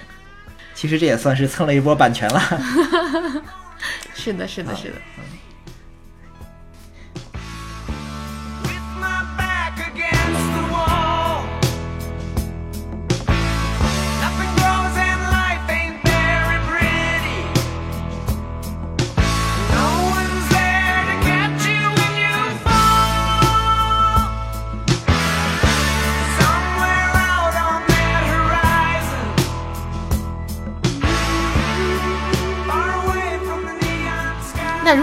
[0.74, 2.42] 其实这也算是蹭了一波版权了。
[4.16, 4.96] 是的，是的，啊是的。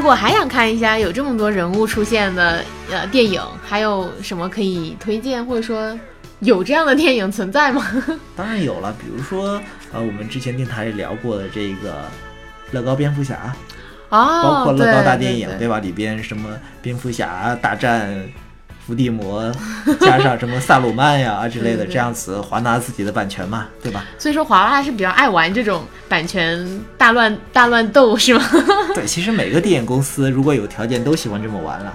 [0.03, 5.97] 如果还想看一下有这么多人物出现的呃电影，还有什么可以推荐，或者说
[6.41, 7.87] 有这样的电影存在吗？
[8.35, 9.63] 当然有了，比如说
[9.93, 12.03] 呃，我们之前电台里聊过的这个
[12.73, 13.55] 乐高蝙蝠侠，
[14.09, 15.79] 哦，包括乐高大电影，对吧？
[15.79, 16.51] 里边什么
[16.83, 18.13] 蝙蝠侠大战
[18.87, 19.53] 伏地魔，
[20.01, 24.05] 加上什么萨鲁曼呀之类的， 这样子华纳自己的版权嘛，对吧？
[24.19, 26.67] 所以说华纳是比较爱玩这种版权
[26.99, 28.45] 大乱大乱斗，是吗？
[28.95, 31.95] 对，其实每个电影公司如果有条件都喜欢这么玩了。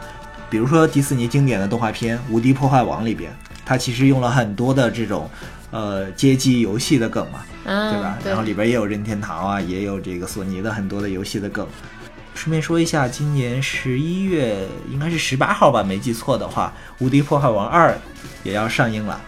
[0.50, 5.30] 比如说迪士尼经典的动画片《无敌破坏王》里边，它其实用了很多的这种
[5.72, 8.18] 呃街机游戏的梗嘛，嗯，对吧？
[8.24, 11.68] 然后里边也有任天堂啊，也有这个索尼的很多的游戏的梗。
[12.38, 14.56] 顺便说一下，今年十一月
[14.92, 16.72] 应该是十八号吧，没记错的话，
[17.04, 17.90] 《无敌破坏王二》
[18.44, 19.20] 也要上映了。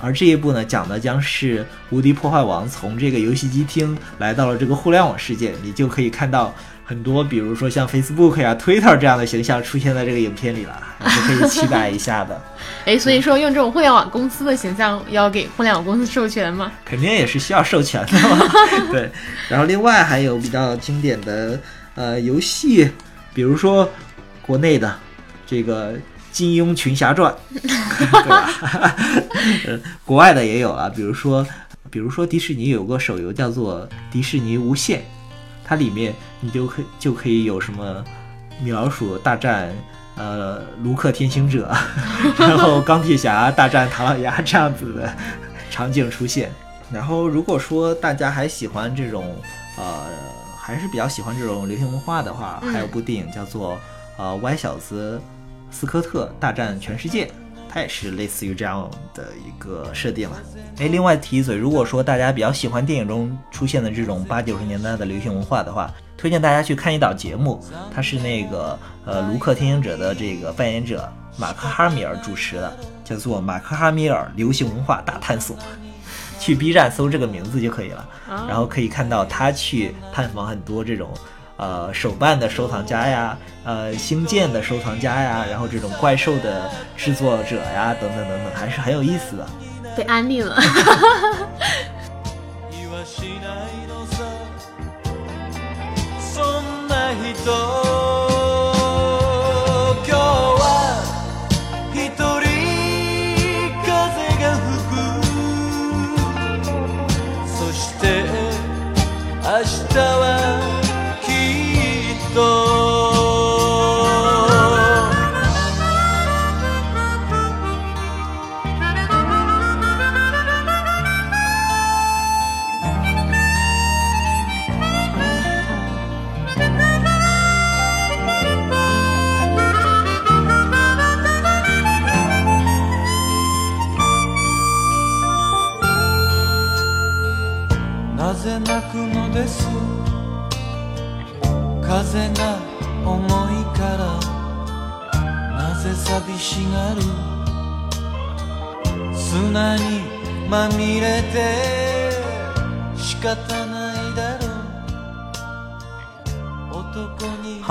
[0.00, 12.40] 而这一部呢，讲的将是《无敌破坏王》从这个游戏机厅来到了这个互联网世界，你就可以看到很多，比如说像 Facebook 呀、Twitter 这样的形象出现在这个影片里了，还是可以期待一下的。
[12.86, 16.70] 哎，所以说用这种互联网公司的形象要给互联网公司授权吗？
[16.84, 18.38] 肯定也是需要授权的嘛。
[18.92, 19.10] 对，
[19.48, 21.58] 然后另外还有比较经典的
[21.94, 22.90] 呃游戏，
[23.32, 23.88] 比如说
[24.42, 24.94] 国内的
[25.46, 25.92] 这个
[26.32, 28.50] 《金庸群侠传》，对吧？
[29.66, 31.46] 呃，国外的也有啊，比如说
[31.90, 35.00] 比如说迪士尼有个手游叫做《迪士尼无限》，
[35.64, 38.04] 它里面你就可就可以有什么
[38.62, 39.72] 米老鼠大战。
[40.16, 41.74] 呃，卢克天行者，
[42.38, 45.12] 然后钢铁侠大战唐老鸭这样子的
[45.72, 46.52] 场景出现。
[46.92, 49.36] 然后，如果说大家还喜欢这种
[49.76, 50.06] 呃，
[50.66, 53.78] 还是比较喜欢这种流行文化的话，嗯还有部电影叫做
[54.16, 55.20] 呃《歪小子
[55.70, 57.26] 斯科特大战全世界》，
[57.68, 60.38] 它也是类似于这样的一个设定了。
[60.78, 67.62] 哎，另外提一嘴，如果说大家比较喜欢电影中出现的这种八九十年代的流行文化的话，推荐大家去看一档节目，
[67.94, 72.74] 它是那个呃卢克天行者的这个扮演者马克哈米尔主持的，
[73.04, 75.54] 叫做《马克哈米尔流行文化大探索》。
[76.44, 81.08] 去 B 站搜这个名字就可以了，哦然后可以看到他去探访很多这种
[81.56, 89.46] 呃手办的收藏家呀，呃星舰的收藏家呀，然后这种怪兽的制作者呀，等等等等，还是很有意思的。
[89.96, 90.60] 被安利了。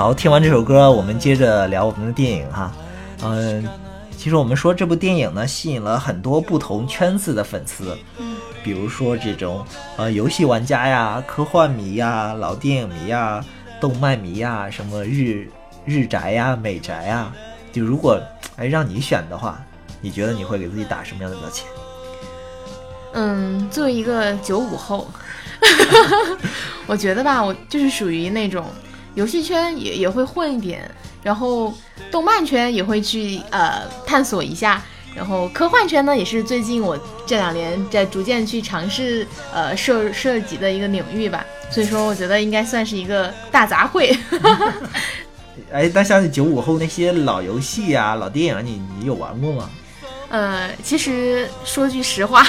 [0.04, 2.70] 好，听完这首歌，我们接着聊我们的电影哈。
[3.22, 3.66] 嗯，
[4.14, 7.96] 其实我们说这部电影呢，吸引了很多不同圈子的粉丝，
[8.62, 9.64] 比如说这种
[9.96, 13.42] 呃游戏玩家呀、科幻迷呀、老电影迷呀、
[13.80, 15.48] 动漫迷呀、什么日
[15.86, 17.32] 日宅呀、美宅呀。
[17.72, 18.20] 就如果
[18.56, 19.58] 哎让你选的话，
[20.02, 21.66] 你觉得你会给自己打什么样的标签？
[23.14, 25.08] 嗯，作为一个九五后，
[26.86, 28.66] 我觉得吧，我就是属于那种
[29.14, 30.90] 游戏圈也也会混一点，
[31.22, 31.72] 然后
[32.10, 34.82] 动漫圈也会去呃探索一下，
[35.14, 44.16] 然后科幻圈呢也是最近我这两年在逐渐去尝试呃涉涉及的一个领域吧，所以说我觉得应该算是一个大杂烩。
[45.72, 49.70] 哎，那像九五后那些老游戏啊、老电影，你你有玩过吗？
[50.28, 52.44] 呃，其实说句实话，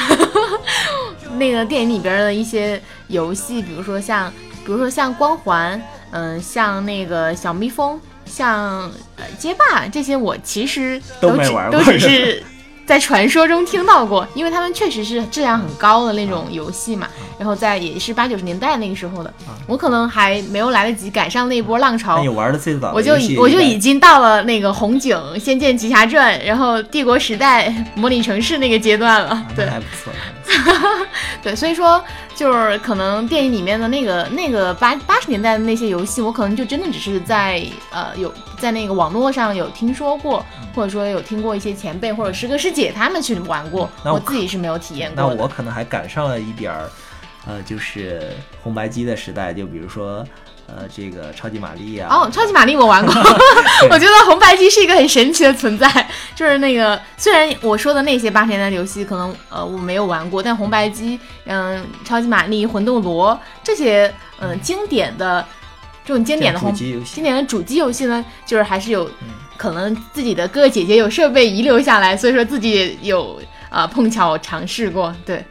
[1.38, 4.32] 那个电影里边的一些游戏，比如说像，
[4.66, 5.80] 比如说像光环，
[6.12, 12.44] 嗯、像那个小蜜蜂，像呃街霸这些，我其实都只没玩过都只是
[12.86, 17.08] 在传说中听到过，因为他们确实是质量很高的那种游戏嘛。
[17.38, 19.34] 然后在也是八九十年代那个时候的，
[19.68, 22.30] 我可能还没有来得及赶上那波浪潮那你。
[22.30, 29.46] 玩的最早我就已我就已经到了那个红警、仙剑奇侠传，然后帝国时代、 模拟城市那个阶段了。
[29.54, 29.66] 对。
[29.68, 30.14] 还不错
[31.44, 32.02] 对，所以说
[32.36, 45.42] 就是可能电影里面的那个那个八八十年代的那些游戏，我可能就真的只是在呃有在那个网络上有听说过，或者说有听过一些前辈或者师哥师姐他们去玩过，那我我自己是没有体验过那。
[45.42, 46.90] 我可能还赶上了一点儿，
[47.48, 50.26] 呃，就是红白机的时代，就比如说，
[50.68, 53.14] 呃，这个超级玛丽啊、哦，超级玛丽我玩过，
[53.92, 55.88] 我觉得红白机是一个很神奇的存在。
[56.36, 65.46] 就是那个，虽然我说的那些八十年代的游戏可能呃我没有玩过，但红白机，嗯、超级玛丽、魂斗罗这些嗯、呃经典的
[66.04, 69.10] 这种经典的红这种主机游戏经典的主机游戏呢，就是还是有
[69.56, 73.40] 可能自己的哥哥姐姐有设备遗留下来，所以说自己有
[73.70, 75.46] 啊、呃碰巧尝试过，对。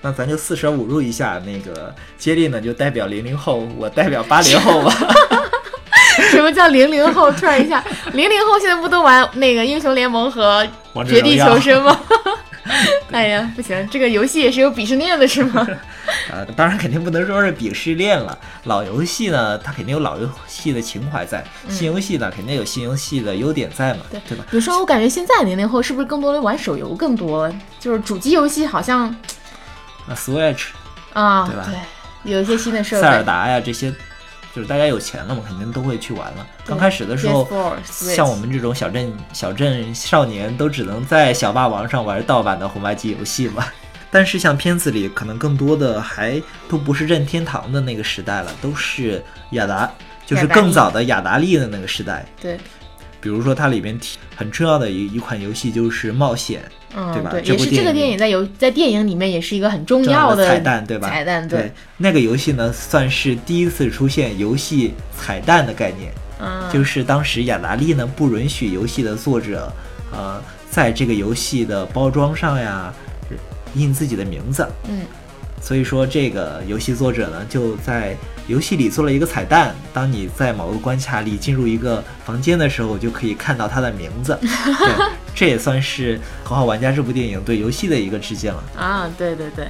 [0.00, 4.94] 那咱就四舍五入一下，那个接力呢就代表零零后，我代表八零后吧。
[6.30, 7.30] 什么叫零零后？
[7.32, 7.82] 突然一下，
[8.12, 10.66] 零零后现在不都玩那个英雄联盟和
[11.06, 11.98] 绝地求生吗？
[13.10, 15.66] 哎呀，不行，这个游戏也是有鄙视链的，是吗？
[16.30, 18.36] 啊，当然肯定不能说是鄙视链了。
[18.64, 21.38] 老游戏呢，它肯定有老游戏的情怀在；
[21.70, 24.44] 新游戏呢，肯定有新游戏的优点在嘛，对对吧？
[24.50, 27.54] 比如说，我感觉现在零零后是不是更多的玩手游更多了？
[27.80, 29.14] 就是主机游戏好像
[30.08, 30.66] 啊，Switch、
[31.12, 31.68] 啊，对吧
[32.24, 33.02] 有一些新的设备。
[33.02, 33.90] 塞尔达呀这些，
[34.54, 36.46] 就是大家有钱了嘛，肯定都会去玩了。
[36.64, 43.64] 刚开始的时候 PS4 像我们这种小镇小镇少年，都只能在小霸王上玩盗版的红白机游戏嘛。
[44.10, 49.90] 但是像片子里，可能更多的还都不是任天堂的那个时代了，都是雅达，
[50.24, 52.24] 就是更早的雅达利的那个时代。
[52.40, 52.58] 对，
[53.20, 56.62] 比如说它里边提很重要的一一款游戏就是冒险，
[56.94, 61.08] 嗯，对吧也是这个电影在游在电影里面也是一个很重要的彩蛋，对吧？
[61.08, 66.12] 彩蛋对，那个游戏呢，算是第一次出现游戏彩蛋的概念。
[66.40, 69.72] 嗯，就是当时雅达利呢不允许游戏的作者，
[70.12, 70.40] 呃，
[70.70, 72.94] 在这个游戏的包装上呀
[73.74, 75.00] 印自己的名字，嗯，
[75.60, 84.38] 所以说这个游戏作者呢就在游戏里做了一个彩蛋，当你在某个关卡里进入一个房间的时候，就可以看到他的名字。
[84.42, 88.64] 对，这也算是《头号玩家》这部电影对游戏的一个致敬了。
[88.76, 89.68] 啊，对对对。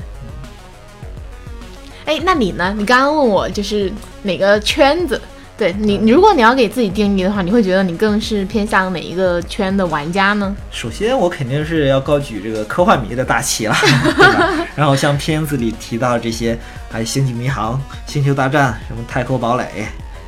[2.04, 2.74] 哎，那你呢？
[2.78, 5.20] 你刚刚问我就是哪个圈子？
[5.58, 10.54] 对你，你如果你要给自己定义的话，你会觉得你更是偏向哪一个圈的玩家呢？
[10.70, 14.66] 首先，我肯定是要高举这个科幻迷的大旗了， 对吧？
[14.76, 16.56] 然后像片子里提到这些，
[16.88, 17.74] 还有《星际迷航》
[18.12, 19.64] 《星球大战》什么《太空堡垒》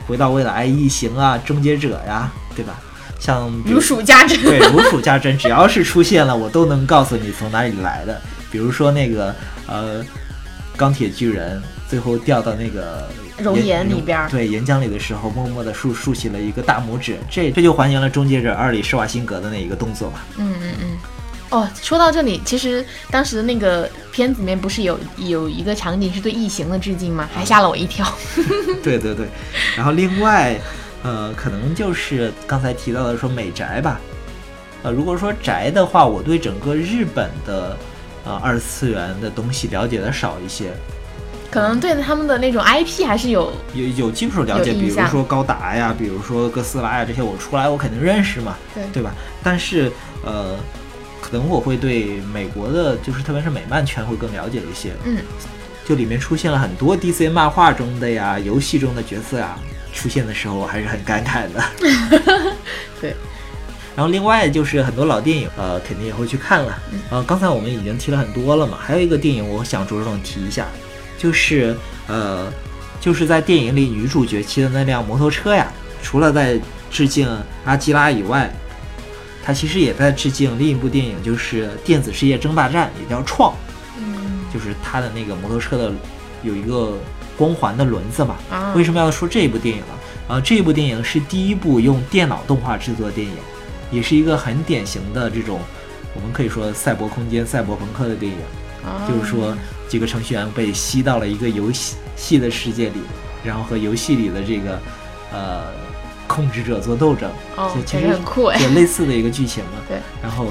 [0.08, 2.80] 《回到未来》《异形》啊，《终结者》呀，对吧？
[3.20, 4.36] 像如数家珍。
[4.42, 8.20] 对如数家珍，只要是出现了，我都能告诉你从哪里来的。
[8.50, 9.32] 比如说那个
[9.68, 10.04] 呃，
[10.76, 13.08] 钢铁巨人最后掉到那个
[13.42, 20.24] 熔岩里边儿对岩浆里的时候，默默地竖竖起了一个大拇指，这这就还原了《终结者二》里施瓦辛格的那一个动作吧。
[20.36, 20.98] 嗯嗯嗯。
[21.50, 27.28] 哦，说到这里，其实当时那个片子里面不是有有一个场景是对异形的致敬吗？
[27.34, 28.06] 还吓了我一跳。
[28.84, 29.26] 对对对，
[29.76, 30.56] 然后另外，
[31.02, 34.00] 呃，可能就是刚才提到的说美宅吧。
[34.84, 37.76] 呃，如果说宅的话，我对整个日本的
[38.24, 40.70] 呃二次元的东西了解的少一些。
[41.50, 49.12] 可能对他们的那种 IP 还是有有有基础了解，比如说高达呀，比如说哥斯拉呀这些，我出来我肯定认识嘛，对对吧？
[49.42, 49.90] 但是
[50.24, 50.56] 呃，
[51.20, 54.92] 可能我会对美国的，就是特别是美漫圈会更了解一些。
[55.04, 55.18] 嗯，
[55.84, 59.58] 就里面出现了很多 DC 漫画中的呀、游戏中的角色啊，
[59.92, 62.54] 出现的时候我还是很感慨的。
[63.00, 63.14] 对。
[63.96, 66.78] 然后另外就是很多老电影，呃，肯定也会去看了。
[67.10, 70.66] 呃，刚才我们已经提了很多了嘛，还有一个电影我想着重提一下，
[71.20, 71.76] 就是
[72.08, 72.50] 呃，
[72.98, 75.70] 就是在电影里女主角骑的那辆摩托车呀，
[76.02, 76.58] 除了在
[76.90, 77.28] 致敬
[77.66, 78.50] 阿基拉以外，
[79.44, 83.52] 它其实也在致敬另一部电影，就是《电子世界争霸战》，也叫《创》。
[83.98, 85.92] 嗯就是它的那个摩托车的
[86.42, 86.96] 有一个
[87.36, 88.36] 光环的轮子嘛。
[88.50, 90.34] 啊为什么要说这部电影呢？
[90.34, 93.34] 啊，这部电影是第一部用电脑动画制作的电影，
[93.92, 95.60] 也是一个很典型的这种，
[96.14, 98.38] 我们可以说赛博空间、赛博朋克的电影。
[98.82, 99.54] 啊就是说，
[99.90, 103.00] 几个程序员被吸到了一个游戏戏的世界里，
[103.42, 104.80] 然后和游戏里的这个
[105.32, 105.64] 呃
[106.28, 107.28] 控制者做斗争。
[107.56, 109.72] 哦就其实很酷哎有类似的一个剧情嘛。
[109.88, 109.98] 对。
[110.22, 110.46] 然后，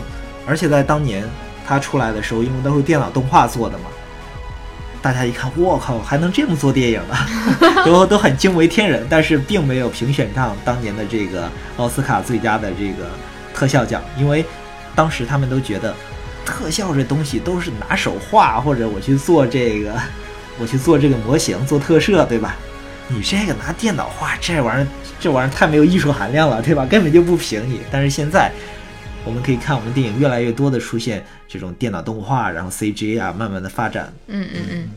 [0.45, 1.23] 而且在当年
[1.65, 3.85] 它出来的时候，因为都是电脑动画做的嘛，
[5.01, 7.15] 大家一看，我靠，还能这么做电影呢，
[7.85, 9.07] 都都很惊为天人。
[9.09, 13.07] 但是并没有评选上当年的这个奥斯卡最佳的这个
[13.53, 14.43] 特效奖，因为
[14.93, 15.95] 当时他们都觉得
[16.59, 19.97] 特效这东西都是拿手画，或者我去做这个，
[20.59, 22.57] 我去做这个模型做特摄，对吧？
[23.07, 24.87] 你这个拿电脑画这玩意儿，
[25.21, 26.85] 这玩意儿太没有艺术含量了，对吧？
[26.85, 27.79] 根本就不平你。
[27.89, 28.51] 但是现在，
[29.23, 34.13] 我们可以看我们电影越来越多的出现这种电脑动画，然后 CG 啊，慢慢的发展。
[34.27, 34.89] 嗯嗯嗯。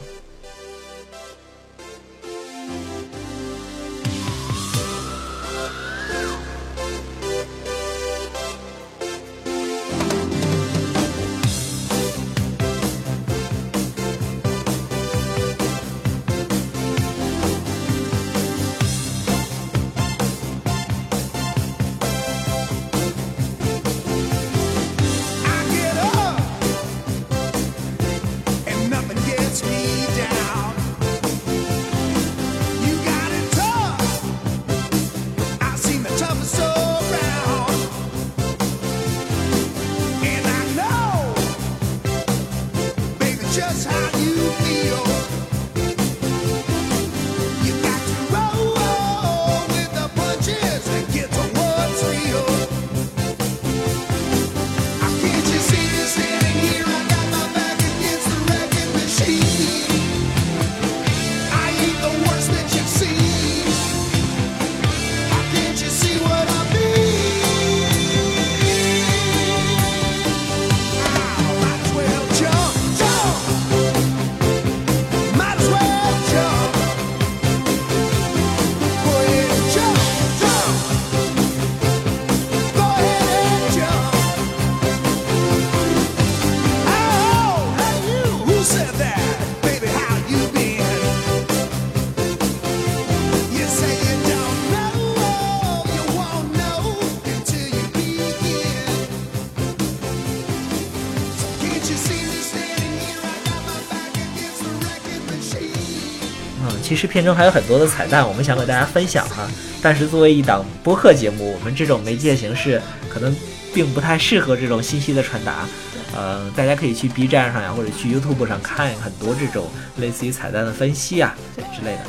[107.03, 109.49] 实片中还有很多的彩蛋，我们想给大家分享哈。
[109.83, 113.35] 但是作为一档播客节目，我们这种媒介形式可能
[113.75, 115.67] 并不太适合这种信息的传达。
[116.15, 121.35] 呃，大家可以去 B 站上呀，或者去 YouTube 上看很多这种类似于彩蛋的分析啊
[121.75, 122.01] 之类的。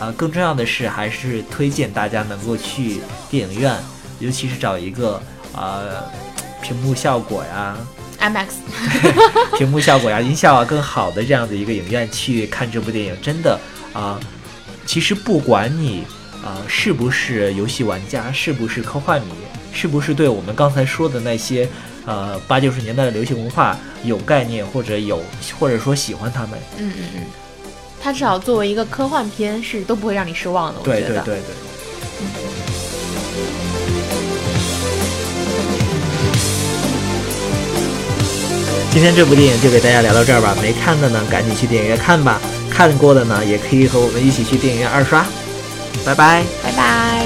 [0.00, 3.76] 呃，更重要的是，还是推荐大家能够去电影院，
[4.20, 5.22] 尤其是找一个
[5.54, 6.02] 呃
[6.62, 7.76] 屏幕效果呀、
[8.18, 8.46] IMAX，
[9.58, 13.60] 屏幕效果呀、音效啊更好的这样的一个影院去看这部电影，真的
[13.92, 14.18] 啊、
[14.86, 16.04] 其实不管你
[16.44, 19.32] 啊、是不是游戏玩家，是不是科幻迷，
[19.72, 21.68] 是不是对我们刚才说的那些
[22.04, 25.22] 呃八九十年代的流行文化有概念，或者有
[25.58, 27.22] 或者说喜欢他们，嗯嗯嗯，
[28.00, 31.00] 它至少作为一个科幻片是都不会让你失望的，我觉得。
[31.00, 31.54] 对对对对。
[38.90, 42.38] 今天这部电影就给大家聊到这儿吧，没看的呢赶紧去电影院看吧，
[42.72, 45.24] 看过的呢也可以和我们一起去电影院二刷，
[46.04, 46.42] 拜拜。
[46.62, 47.21] 拜拜。